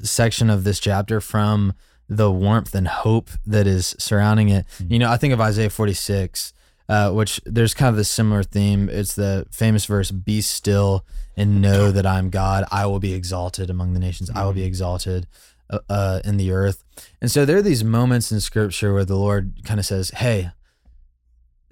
section 0.04 0.50
of 0.50 0.64
this 0.64 0.80
chapter 0.80 1.20
from 1.20 1.74
the 2.08 2.32
warmth 2.32 2.74
and 2.74 2.88
hope 2.88 3.30
that 3.46 3.68
is 3.68 3.94
surrounding 4.00 4.48
it. 4.50 4.66
Mhm. 4.82 4.92
You 4.92 5.00
know, 5.00 5.10
I 5.12 5.18
think 5.18 5.34
of 5.34 5.42
Isaiah 5.42 5.70
46, 5.70 6.54
uh, 6.90 7.12
which 7.12 7.42
there's 7.46 7.74
kind 7.74 7.90
of 7.90 7.96
this 7.98 8.10
similar 8.10 8.44
theme. 8.44 8.90
It's 8.90 9.16
the 9.16 9.46
famous 9.52 9.86
verse, 9.86 10.12
Be 10.12 10.42
still 10.42 11.06
and 11.36 11.62
know 11.62 11.92
that 11.92 12.06
I'm 12.06 12.30
God. 12.30 12.64
I 12.72 12.86
will 12.86 13.00
be 13.00 13.14
exalted 13.14 13.70
among 13.70 13.94
the 13.94 14.00
nations, 14.00 14.30
I 14.34 14.44
will 14.46 14.54
be 14.54 14.62
Mhm. 14.62 14.68
exalted 14.68 15.28
uh, 15.70 15.80
uh, 15.90 16.22
in 16.24 16.38
the 16.38 16.52
earth. 16.52 16.84
And 17.22 17.30
so 17.30 17.44
there 17.46 17.58
are 17.58 17.62
these 17.62 17.84
moments 17.84 18.32
in 18.32 18.40
scripture 18.40 18.94
where 18.94 19.04
the 19.06 19.18
Lord 19.18 19.64
kind 19.66 19.80
of 19.82 19.86
says, 19.86 20.12
Hey, 20.12 20.52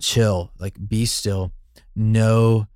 chill, 0.02 0.52
like 0.60 0.76
be 0.88 1.06
still, 1.06 1.52
know 1.96 2.68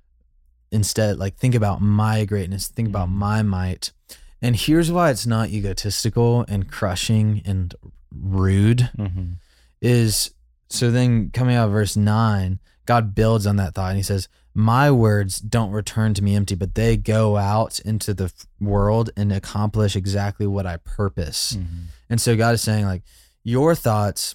instead, 0.72 1.18
like 1.18 1.36
think 1.36 1.54
about 1.54 1.82
my 1.82 2.24
greatness, 2.24 2.68
think 2.68 2.88
about 2.88 3.08
Mhm. 3.08 3.12
my 3.14 3.42
might. 3.42 3.92
And 4.40 4.56
here's 4.56 4.90
why 4.90 5.10
it's 5.10 5.26
not 5.26 5.50
egotistical 5.50 6.44
and 6.48 6.70
crushing 6.70 7.42
and 7.44 7.74
rude 8.10 8.88
Mhm. 8.96 9.34
is 9.82 10.30
so 10.70 10.90
then 10.90 11.30
coming 11.30 11.56
out 11.56 11.66
of 11.66 11.72
verse 11.72 11.96
9 11.96 12.58
god 12.86 13.14
builds 13.14 13.46
on 13.46 13.56
that 13.56 13.74
thought 13.74 13.88
and 13.88 13.96
he 13.96 14.02
says 14.02 14.28
my 14.54 14.90
words 14.90 15.38
don't 15.40 15.70
return 15.70 16.14
to 16.14 16.22
me 16.22 16.34
empty 16.34 16.54
but 16.54 16.74
they 16.74 16.96
go 16.96 17.36
out 17.36 17.78
into 17.80 18.12
the 18.14 18.32
world 18.60 19.10
and 19.16 19.32
accomplish 19.32 19.94
exactly 19.96 20.46
what 20.46 20.66
i 20.66 20.76
purpose 20.78 21.56
Mhm. 21.56 21.84
and 22.08 22.20
so 22.20 22.36
god 22.36 22.54
is 22.54 22.62
saying 22.62 22.84
like 22.86 23.02
your 23.44 23.74
thoughts 23.74 24.34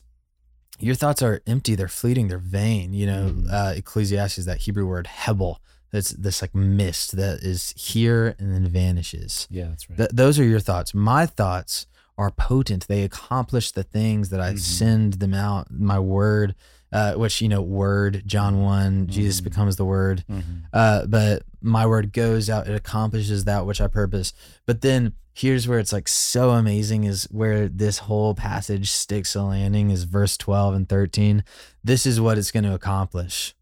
your 0.79 0.95
thoughts 0.95 1.21
are 1.21 1.41
empty 1.47 1.75
they're 1.75 1.87
fleeting 1.87 2.27
they're 2.27 2.37
vain 2.37 2.93
you 2.93 3.05
know 3.05 3.31
Mhm. 3.35 3.51
uh, 3.51 3.73
ecclesiastes 3.75 4.45
that 4.45 4.59
hebrew 4.59 4.85
word 4.87 5.07
hebel 5.07 5.61
that's 5.91 6.09
this 6.11 6.41
like 6.41 6.53
mist 6.53 7.15
that 7.15 7.39
is 7.41 7.73
here 7.77 8.35
and 8.39 8.53
then 8.53 8.67
vanishes 8.67 9.47
Yeah, 9.49 9.67
that's 9.69 9.89
right. 9.89 9.97
Th- 9.97 10.09
those 10.11 10.37
are 10.39 10.43
your 10.43 10.59
thoughts. 10.59 10.93
My 10.93 11.25
thoughts 11.25 11.87
are 12.17 12.31
potent. 12.31 12.87
They 12.87 13.03
accomplish 13.03 13.71
the 13.71 13.83
things 13.83 14.29
that 14.29 14.39
I 14.39 14.53
Mhm. 14.53 14.59
send 14.59 15.13
them 15.13 15.33
out. 15.33 15.67
My 15.71 15.99
word, 15.99 16.55
uh, 16.91 17.13
which 17.15 17.41
you 17.41 17.49
know, 17.49 17.61
word. 17.61 18.23
John 18.25 18.61
one, 18.61 19.07
Jesus 19.07 19.41
Mhm. 19.41 19.43
becomes 19.45 19.75
the 19.75 19.85
word. 19.85 20.23
Mhm. 20.29 20.43
Uh, 20.71 21.05
but 21.07 21.43
my 21.61 21.85
word 21.85 22.13
goes 22.13 22.49
out. 22.49 22.67
It 22.67 22.75
accomplishes 22.75 23.43
that 23.43 23.65
which 23.65 23.81
I 23.81 23.87
purpose. 23.87 24.31
But 24.65 24.81
then 24.81 25.13
here's 25.33 25.67
where 25.67 25.79
it's 25.79 25.91
like 25.91 26.07
so 26.07 26.51
amazing 26.51 27.03
is 27.03 27.25
where 27.25 27.67
this 27.67 27.97
whole 27.99 28.33
passage 28.33 28.91
sticks 28.91 29.35
a 29.35 29.43
landing 29.43 29.89
is 29.89 30.05
verse 30.05 30.37
twelve 30.37 30.73
and 30.73 30.87
thirteen. 30.87 31.43
This 31.83 32.05
is 32.05 32.21
what 32.21 32.37
it's 32.37 32.51
going 32.51 32.63
to 32.63 32.73
accomplish. 32.73 33.53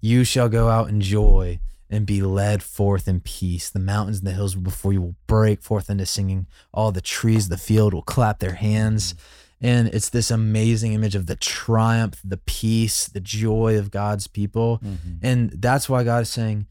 You 0.00 0.22
shall 0.24 0.48
go 0.48 0.68
out 0.68 0.88
in 0.88 1.00
joy 1.00 1.58
and 1.90 2.06
be 2.06 2.22
led 2.22 2.62
forth 2.62 3.08
in 3.08 3.20
peace. 3.20 3.68
The 3.68 3.80
mountains 3.80 4.18
and 4.18 4.26
the 4.26 4.32
hills 4.32 4.54
before 4.54 4.92
you 4.92 5.02
will 5.02 5.16
break 5.26 5.60
forth 5.62 5.90
into 5.90 6.06
singing. 6.06 6.46
All 6.72 6.92
the 6.92 7.00
trees, 7.00 7.44
of 7.46 7.50
the 7.50 7.56
field 7.58 7.92
will 7.92 8.02
clap 8.02 8.38
their 8.38 8.54
hands. 8.54 9.14
And 9.60 9.88
it's 9.88 10.08
this 10.08 10.30
amazing 10.30 10.92
image 10.94 11.14
of 11.14 11.26
the 11.26 11.36
triumph, 11.36 12.20
the 12.24 12.38
peace, 12.38 13.06
the 13.06 13.20
joy 13.20 13.76
of 13.76 13.90
God's 13.90 14.26
people. 14.26 14.78
Mhm. 14.78 15.18
And 15.20 15.50
that's 15.50 15.88
why 15.88 16.04
God 16.04 16.22
is 16.22 16.30
saying, 16.30 16.66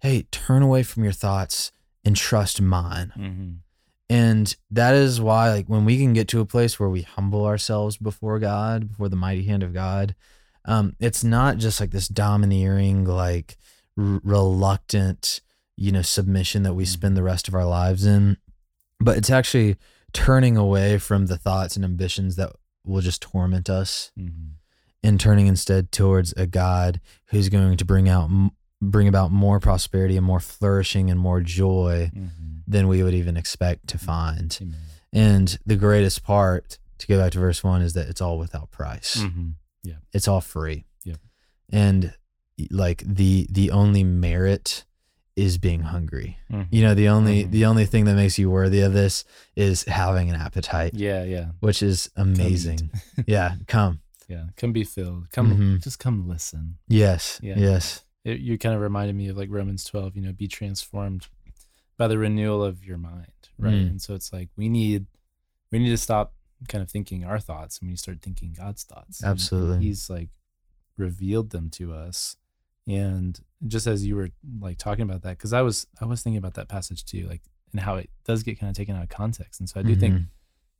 hey, 0.00 0.22
turn 0.30 0.62
away 0.62 0.82
from 0.82 1.02
your 1.02 1.12
thoughts 1.12 1.72
and 2.04 2.14
trust 2.14 2.60
mine. 2.60 3.12
Mhm. 3.16 3.56
And 4.08 4.54
that 4.70 4.94
is 4.94 5.20
why, 5.20 5.50
like, 5.50 5.66
when 5.66 5.84
we 5.84 5.98
can 5.98 6.12
get 6.12 6.28
to 6.28 6.40
a 6.40 6.46
place 6.46 6.78
where 6.78 6.88
we 6.88 7.02
humble 7.02 7.44
ourselves 7.44 7.96
before 7.96 8.38
God, 8.38 8.88
before 8.90 9.08
the 9.08 9.16
mighty 9.16 9.44
hand 9.44 9.64
of 9.64 9.72
God, 9.72 10.14
um, 10.64 10.94
it's 11.00 11.24
not 11.24 11.58
just 11.58 11.80
like 11.80 11.90
this 11.90 12.06
domineering, 12.06 13.04
like 13.04 13.56
r- 13.98 14.20
reluctant, 14.24 15.40
you 15.76 15.92
know, 15.92 16.02
submission 16.02 16.62
that 16.64 16.74
we 16.74 16.84
Mhm. 16.84 16.88
spend 16.88 17.16
the 17.16 17.22
rest 17.22 17.48
of 17.48 17.54
our 17.54 17.64
lives 17.66 18.04
in, 18.04 18.36
but 19.00 19.16
it's 19.18 19.30
actually 19.30 19.76
turning 20.12 20.56
away 20.56 20.98
from 20.98 21.26
the 21.26 21.36
thoughts 21.36 21.76
and 21.76 21.84
ambitions 21.84 22.36
that 22.36 22.52
will 22.84 23.02
just 23.02 23.20
torment 23.20 23.68
us 23.68 24.12
Mhm. 24.18 24.52
and 25.02 25.20
turning 25.20 25.46
instead 25.46 25.92
towards 25.92 26.32
a 26.34 26.46
God 26.46 27.00
who's 27.26 27.48
going 27.48 27.76
to 27.76 27.84
bring 27.84 28.08
out 28.08 28.30
bring 28.82 29.08
about 29.08 29.32
more 29.32 29.58
prosperity 29.58 30.18
and 30.18 30.26
more 30.26 30.38
flourishing 30.38 31.10
and 31.10 31.18
more 31.18 31.40
joy 31.40 32.10
Mhm. 32.14 32.62
than 32.66 32.86
we 32.88 33.02
would 33.02 33.14
even 33.14 33.34
expect 33.34 33.86
to 33.88 33.96
find. 33.96 34.56
Amen. 34.60 34.80
And 35.14 35.58
the 35.64 35.76
greatest 35.76 36.22
part, 36.22 36.78
to 36.98 37.06
go 37.06 37.18
back 37.18 37.32
to 37.32 37.38
verse 37.40 37.64
one, 37.64 37.80
is 37.80 37.94
that 37.94 38.06
it's 38.08 38.20
all 38.20 38.38
without 38.38 38.70
price. 38.70 39.16
Mhm. 39.16 39.54
It's 40.12 40.28
all 40.28 40.42
free. 40.42 40.84
Yep. 41.04 41.18
And 41.70 42.14
like 42.70 43.02
the 43.06 43.46
the 43.50 43.70
only 43.70 44.04
merit 44.04 44.84
is 45.34 45.58
being 45.58 45.80
hungry. 45.80 46.38
Mhm. 46.50 46.66
You 46.70 46.82
know, 46.82 46.94
the 46.94 47.08
only 47.08 47.44
Mhm. 47.44 47.50
the 47.50 47.64
only 47.66 47.84
thing 47.86 48.06
that 48.06 48.14
makes 48.16 48.38
you 48.38 48.50
worthy 48.50 48.80
of 48.80 48.92
this 48.94 49.24
is 49.54 49.84
having 49.84 50.30
an 50.30 50.36
appetite, 50.36 50.94
Yeah, 50.94 51.24
yeah, 51.24 51.50
which 51.60 51.82
is 51.82 52.10
amazing. 52.16 52.90
yeah, 53.26 53.56
come. 53.66 54.00
yeah. 54.28 54.46
Come 54.56 54.72
be 54.72 54.84
filled. 54.84 55.30
Come, 55.30 55.54
Mhm. 55.56 55.82
just 55.82 55.98
come 55.98 56.26
listen. 56.26 56.78
Yes. 56.88 57.38
Yeah. 57.42 57.58
Yes. 57.58 58.02
It, 58.24 58.40
you 58.40 58.56
kind 58.58 58.74
of 58.74 58.80
reminded 58.80 59.14
me 59.14 59.28
of 59.28 59.36
like 59.36 59.50
Romans 59.50 59.84
12, 59.84 60.16
you 60.16 60.22
know, 60.22 60.32
be 60.32 60.48
transformed 60.48 61.28
by 61.98 62.08
the 62.08 62.18
renewal 62.18 62.64
of 62.64 62.84
your 62.84 62.98
mind, 62.98 63.32
right? 63.58 63.74
Mm. 63.74 63.90
And 63.90 64.02
so 64.02 64.14
it's 64.14 64.32
like 64.32 64.48
we 64.56 64.68
need 64.70 65.06
we 65.70 65.78
need 65.78 65.90
to 65.90 65.96
stop 65.98 66.32
kind 66.68 66.80
of 66.82 66.90
thinking 66.90 67.24
our 67.24 67.38
thoughts 67.38 67.78
and 67.78 67.90
we 67.90 67.96
start 67.96 68.22
thinking 68.22 68.54
God's 68.56 68.84
thoughts. 68.84 69.20
And 69.20 69.30
Absolutely. 69.30 69.84
He's 69.84 70.08
like 70.08 70.30
revealed 70.96 71.50
them 71.50 71.68
to 71.70 71.92
us. 71.92 72.36
And 72.86 73.38
just 73.66 73.86
as 73.86 74.06
you 74.06 74.16
were 74.16 74.30
like 74.60 74.78
talking 74.78 75.02
about 75.02 75.22
that, 75.22 75.38
because 75.38 75.52
I 75.52 75.62
was 75.62 75.86
I 76.00 76.04
was 76.04 76.22
thinking 76.22 76.38
about 76.38 76.54
that 76.54 76.68
passage 76.68 77.04
too, 77.04 77.26
like 77.28 77.42
and 77.72 77.80
how 77.80 77.96
it 77.96 78.10
does 78.24 78.42
get 78.42 78.58
kind 78.60 78.70
of 78.70 78.76
taken 78.76 78.94
out 78.96 79.02
of 79.02 79.08
context. 79.08 79.60
And 79.60 79.68
so 79.68 79.80
I 79.80 79.82
do 79.82 79.96
think 79.96 80.14
Mhm. 80.14 80.28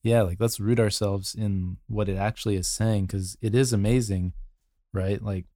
yeah, 0.02 0.22
like 0.22 0.38
let's 0.40 0.60
root 0.60 0.78
ourselves 0.78 1.34
in 1.34 1.78
what 1.88 2.08
it 2.08 2.16
actually 2.16 2.56
is 2.56 2.68
saying 2.68 3.06
because 3.06 3.36
it 3.40 3.54
is 3.54 3.72
amazing, 3.72 4.34
right? 4.92 5.20
Like 5.22 5.46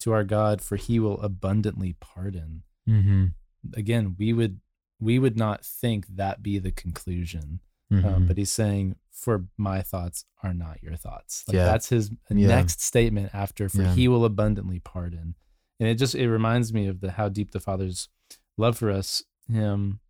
to 0.00 0.12
our 0.12 0.24
God, 0.24 0.60
for 0.60 0.76
He 0.76 0.98
will 0.98 1.20
abundantly 1.20 1.94
pardon. 2.00 2.64
Mhm. 2.88 3.34
Again, 3.74 4.16
we 4.18 4.32
would 4.32 4.60
we 4.98 5.18
would 5.18 5.36
not 5.36 5.62
think 5.64 6.06
that 6.08 6.42
be 6.42 6.58
the 6.58 6.72
conclusion, 6.72 7.60
um, 7.90 8.02
Mhm. 8.02 8.26
but 8.28 8.38
He's 8.38 8.50
saying, 8.50 8.96
"For 9.12 9.46
my 9.58 9.82
thoughts 9.82 10.24
are 10.42 10.54
not 10.54 10.82
your 10.82 10.96
thoughts." 10.96 11.44
Like 11.46 11.54
Yeah. 11.56 11.66
that's 11.66 11.90
His 11.90 12.10
Yeah. 12.30 12.48
next 12.48 12.80
statement 12.80 13.30
after, 13.34 13.68
"For 13.68 13.82
Yeah. 13.82 13.94
He 13.94 14.08
will 14.08 14.24
abundantly 14.24 14.80
pardon," 14.80 15.36
and 15.78 15.88
it 15.88 15.96
just 15.96 16.14
it 16.14 16.30
reminds 16.30 16.72
me 16.72 16.86
of 16.86 17.00
the 17.00 17.12
how 17.12 17.28
deep 17.28 17.50
the 17.52 17.60
Father's 17.60 18.08
love 18.56 18.78
for 18.78 18.90
us. 18.90 19.24
Him, 19.50 20.00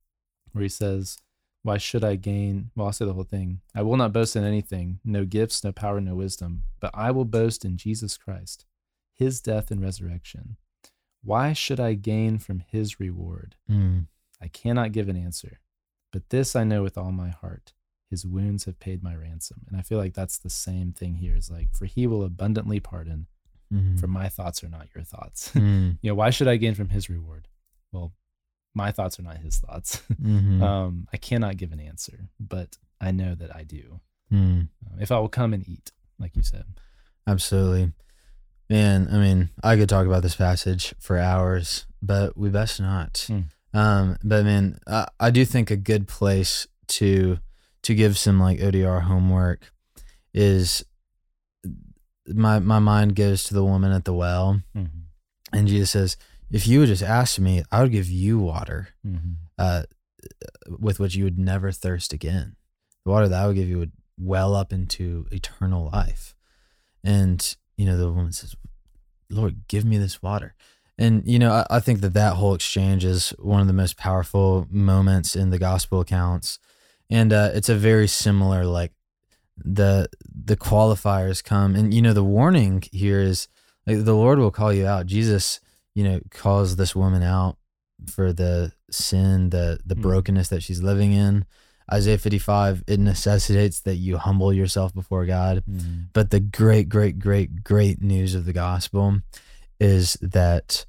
where 0.53 0.63
He 0.63 0.69
says, 0.69 1.19
why 1.63 1.79
should 1.79 2.05
I 2.05 2.15
gain? 2.15 2.71
Well, 2.77 2.87
I'll 2.87 2.93
say 2.93 3.05
the 3.05 3.13
whole 3.13 3.25
thing. 3.25 3.61
I 3.75 3.83
will 3.83 3.97
not 3.97 4.13
boast 4.13 4.37
in 4.37 4.45
anything, 4.45 5.01
no 5.05 5.25
gifts, 5.25 5.65
no 5.65 5.73
power, 5.73 6.01
no 6.01 6.15
wisdom, 6.15 6.63
but 6.81 6.93
I 6.95 7.11
will 7.11 7.25
boast 7.25 7.65
in 7.65 7.77
Jesus 7.77 8.17
Christ, 8.17 8.65
his 9.13 9.41
death 9.41 9.73
and 9.73 9.83
resurrection. 9.83 10.59
Why 11.25 11.53
should 11.53 11.81
I 11.81 11.95
gain 11.95 12.39
from 12.39 12.61
his 12.61 13.01
reward? 13.01 13.57
Mm. 13.69 14.07
I 14.41 14.47
cannot 14.47 14.93
give 14.93 15.09
an 15.09 15.17
answer, 15.17 15.59
but 16.13 16.31
this 16.31 16.55
I 16.55 16.63
know 16.63 16.85
with 16.85 16.97
all 16.97 17.11
my 17.11 17.31
heart. 17.31 17.73
His 18.09 18.25
wounds 18.25 18.67
have 18.67 18.79
paid 18.79 19.03
my 19.03 19.17
ransom. 19.17 19.63
And 19.67 19.77
I 19.77 19.83
feel 19.83 19.99
like 19.99 20.15
that's 20.15 20.39
the 20.39 20.49
same 20.49 20.93
thing 20.93 21.17
here 21.17 21.35
is 21.35 21.51
like, 21.51 21.75
for 21.75 21.87
he 21.87 22.07
will 22.07 22.23
abundantly 22.23 22.79
pardon, 22.79 23.27
Mhm. 23.73 23.99
for 23.99 24.07
my 24.07 24.29
thoughts 24.29 24.63
are 24.63 24.69
not 24.69 24.89
your 24.95 25.05
thoughts. 25.05 25.51
Mm. 25.55 25.99
you 26.03 26.11
know, 26.11 26.15
why 26.15 26.31
should 26.31 26.49
I 26.49 26.57
gain 26.57 26.75
from 26.75 26.89
his 26.91 27.09
reward? 27.11 27.49
Well, 27.93 28.13
my 28.75 28.93
thoughts 28.93 29.19
are 29.19 29.23
not 29.23 29.39
his 29.39 29.59
thoughts. 29.59 30.03
Mhm. 30.23 30.63
Um, 30.63 31.09
I 31.13 31.17
cannot 31.17 31.57
give 31.57 31.73
an 31.73 31.81
answer, 31.81 32.29
but 32.39 32.77
I 33.01 33.11
know 33.11 33.35
that 33.35 33.55
I 33.55 33.65
do. 33.65 34.01
Mm. 34.33 34.69
Uh, 34.87 34.97
if 35.01 35.11
I 35.11 35.19
will 35.19 35.29
come 35.29 35.53
and 35.55 35.67
eat, 35.69 35.93
like 36.19 36.37
you 36.37 36.43
said. 36.43 36.65
Absolutely. 37.27 37.93
Man, 38.69 39.09
I 39.13 39.19
mean, 39.19 39.51
I 39.63 39.77
could 39.77 39.89
talk 39.89 40.07
about 40.07 40.23
this 40.23 40.35
passage 40.37 40.95
for 40.99 41.19
hours, 41.19 41.87
but 42.03 42.37
we 42.37 42.49
best 42.51 42.81
not. 42.81 43.15
Mm. 43.29 43.45
Um, 43.73 44.17
but 44.25 44.45
man, 44.45 44.79
I, 44.87 45.07
I 45.21 45.31
do 45.31 45.45
think 45.45 45.71
a 45.71 45.77
good 45.77 46.09
place 46.09 46.67
to 46.89 47.39
to 47.83 47.95
give 47.95 48.19
some 48.19 48.41
like 48.41 48.59
ODR 48.59 49.03
homework 49.03 49.73
is 50.35 50.85
my 52.29 52.59
my 52.59 52.79
mind 52.79 53.15
goes 53.17 53.45
to 53.45 53.55
the 53.55 53.65
woman 53.65 53.93
at 53.93 54.05
the 54.05 54.15
well, 54.15 54.63
Mm-hmm. 54.77 54.99
and 55.57 55.69
Jesus 55.69 55.91
says, 55.91 56.17
"If 56.51 56.67
you 56.67 56.81
would 56.81 56.89
just 56.89 57.03
ask 57.03 57.39
me, 57.39 57.63
I 57.71 57.83
would 57.83 57.93
give 57.93 58.09
you 58.09 58.39
water, 58.39 58.89
Mm-hmm. 59.07 59.33
uh, 59.59 59.83
with 60.79 60.99
which 60.99 61.15
you 61.15 61.25
would 61.25 61.39
never 61.39 61.71
thirst 61.73 62.13
again. 62.13 62.57
The 63.05 63.11
water 63.13 63.29
that 63.29 63.43
I 63.43 63.47
would 63.47 63.57
give 63.57 63.69
you 63.69 63.79
would 63.79 63.93
well 64.19 64.55
up 64.55 64.73
into 64.73 65.27
eternal 65.31 65.91
life." 65.93 66.35
And 67.05 67.57
you 67.77 67.87
know, 67.87 67.97
the 67.97 68.11
woman 68.11 68.33
says, 68.33 68.55
"Lord, 69.31 69.69
give 69.69 69.85
me 69.85 69.99
this 69.99 70.23
water." 70.23 70.55
And 70.99 71.23
you 71.27 71.39
know, 71.39 71.53
I, 71.53 71.77
I 71.77 71.81
think 71.81 72.01
that 72.01 72.15
that 72.15 72.35
whole 72.35 72.55
exchange 72.55 73.05
is 73.05 73.31
one 73.39 73.61
of 73.61 73.67
the 73.67 73.73
most 73.73 73.97
powerful 73.97 74.67
moments 74.71 75.37
in 75.37 75.51
the 75.51 75.59
gospel 75.59 76.01
accounts, 76.01 76.59
and 77.11 77.33
uh, 77.33 77.51
it's 77.55 77.69
a 77.69 77.75
very 77.77 78.09
similar 78.09 78.65
like 78.65 78.93
the 79.57 80.09
the 80.45 80.57
qualifiers 80.57 81.43
come, 81.43 81.75
and 81.75 81.93
you 81.93 82.03
know, 82.03 82.13
the 82.13 82.25
warning 82.25 82.83
here 82.93 83.21
is 83.21 83.49
like 83.87 84.05
the 84.05 84.15
Lord 84.15 84.39
will 84.39 84.51
call 84.51 84.73
you 84.73 84.87
out. 84.87 85.07
Jesus, 85.07 85.61
you 85.95 86.05
know, 86.05 86.21
calls 86.31 86.77
this 86.77 86.95
woman 86.95 87.23
out 87.23 87.57
for 88.07 88.33
the 88.33 88.73
sin, 88.91 89.51
the 89.51 89.79
the 89.85 89.97
Mm. 89.97 90.03
brokenness 90.03 90.49
that 90.49 90.63
she's 90.63 90.83
living 90.83 91.13
in. 91.13 91.47
Isaiah 91.93 92.19
55, 92.19 92.83
it 92.89 92.99
necessitates 92.99 93.81
that 93.83 93.95
you 93.95 94.19
humble 94.19 94.53
yourself 94.53 94.93
before 94.93 95.25
God. 95.25 95.63
Mm-hmm. 95.71 96.01
But 96.13 96.31
the 96.31 96.41
great, 96.41 96.89
great, 96.89 97.21
great, 97.21 97.63
great 97.63 98.03
news 98.03 98.35
of 98.35 98.45
the 98.45 98.53
gospel 98.53 99.21
is 99.79 100.15
that 100.21 100.85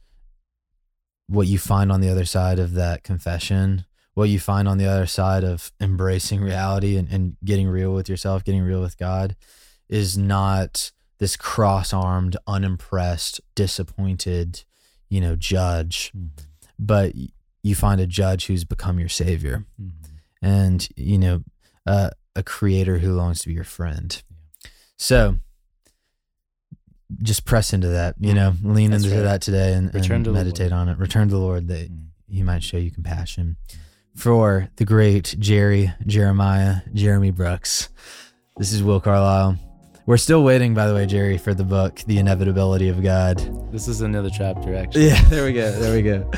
what 1.28 1.46
you 1.46 1.60
find 1.60 1.92
on 1.92 2.02
the 2.02 2.10
other 2.10 2.26
side 2.26 2.58
of 2.58 2.74
that 2.74 3.04
confession, 3.04 3.86
what 4.18 4.30
you 4.30 4.40
find 4.40 4.68
on 4.68 4.80
the 4.80 4.86
other 4.88 5.06
side 5.06 5.44
of 5.44 5.72
embracing 5.80 6.42
reality 6.42 6.98
and, 6.98 7.08
and 7.12 7.38
getting 7.46 7.68
real 7.68 7.94
with 7.94 8.10
yourself, 8.10 8.44
getting 8.44 8.64
real 8.64 8.82
with 8.82 8.98
God, 8.98 9.36
is 9.90 10.18
not 10.18 10.92
this 11.20 11.36
cross 11.38 11.94
armed, 11.94 12.36
unimpressed, 12.48 13.42
disappointed, 13.54 14.64
you 15.08 15.22
know, 15.22 15.36
judge, 15.36 16.12
Mm-hmm. 16.18 16.28
but 16.80 17.14
you 17.62 17.76
find 17.76 18.02
a 18.02 18.08
judge 18.08 18.48
who's 18.48 18.64
become 18.64 18.98
your 18.98 19.08
savior. 19.10 19.66
Mm-hmm. 19.80 20.46
and 20.48 20.90
you 20.96 21.18
know 21.20 21.44
uh, 21.86 22.10
a 22.36 22.42
creator 22.42 22.98
who 22.98 23.14
longs 23.14 23.40
to 23.42 23.50
be 23.50 23.54
your 23.54 23.64
friend. 23.64 24.24
So 24.98 25.38
just 27.22 27.46
press 27.46 27.72
into 27.72 27.88
that 27.88 28.16
you 28.20 28.34
know 28.34 28.54
lean 28.64 28.92
That's 28.92 29.04
into 29.06 29.16
right. 29.18 29.24
that 29.24 29.42
today 29.42 29.74
and, 29.74 29.94
and 29.94 30.34
meditate 30.34 30.72
on 30.72 30.90
it. 30.90 30.98
Return 30.98 31.28
to 31.30 31.34
the 31.36 31.40
lord 31.40 31.68
that 31.68 31.90
Mm-hmm. 31.92 32.34
he 32.34 32.44
might 32.44 32.64
show 32.64 32.78
you 32.78 32.92
compassion 32.92 33.58
for 34.18 34.70
the 34.78 34.86
great 34.86 35.36
jerry 35.40 35.94
jeremiah 36.06 36.78
jeremy 36.94 37.30
brooks 37.32 37.90
this 38.58 38.74
is 38.74 38.82
will 38.82 39.00
carlisle 39.00 39.56
we're 40.08 40.18
still 40.18 40.44
waiting 40.44 40.74
by 40.74 40.88
the 40.88 40.94
way 40.94 41.06
jerry 41.06 41.38
for 41.38 41.54
the 41.54 41.64
book 41.64 42.02
the 42.08 42.18
inevitability 42.18 42.90
of 42.90 43.04
god 43.04 43.38
This 43.72 43.88
is 43.88 44.02
another 44.02 44.30
chapter, 44.30 44.76
actually. 44.76 45.08
yeah, 45.08 45.22
there 45.30 45.46
we 45.46 45.54
go. 45.54 45.72
There 45.72 45.94
we 45.94 46.02
go. 46.02 46.32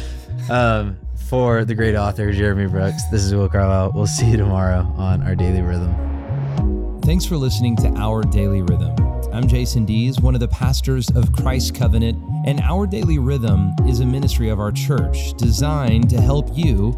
Um, 0.54 0.98
for 1.30 1.64
the 1.64 1.76
great 1.76 1.96
author 1.96 2.32
Jeremy 2.34 2.66
Brooks, 2.66 3.04
this 3.12 3.24
is 3.24 3.36
Will 3.36 3.48
Carlisle. 3.48 3.92
We'll 3.94 4.08
see 4.08 4.32
you 4.32 4.38
tomorrow 4.38 4.82
on 4.98 5.22
our 5.22 5.36
daily 5.36 5.62
rhythm. 5.62 5.94
Thanks 7.04 7.26
for 7.26 7.38
listening 7.38 7.76
to 7.78 7.88
Our 7.96 8.24
Daily 8.24 8.64
Rhythm. 8.64 8.96
I'm 9.32 9.48
Jason 9.48 9.86
Dees, 9.86 10.20
one 10.20 10.34
of 10.34 10.40
the 10.40 10.48
pastors 10.48 11.10
of 11.12 11.32
Christ 11.34 11.76
Covenant, 11.76 12.18
and 12.48 12.60
Our 12.62 12.88
Daily 12.88 13.20
Rhythm 13.20 13.74
is 13.88 14.00
a 14.00 14.06
ministry 14.06 14.50
of 14.50 14.60
our 14.60 14.72
church 14.72 15.34
designed 15.38 16.10
to 16.10 16.20
help 16.20 16.50
you 16.58 16.98